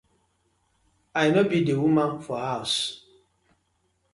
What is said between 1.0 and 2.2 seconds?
I no bi di woman